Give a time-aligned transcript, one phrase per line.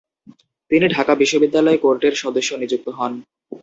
[0.71, 3.13] তিনি ঢাকা বিশ্ববিদ্যালয় কোর্টের সদস্য নিযুক্ত হন।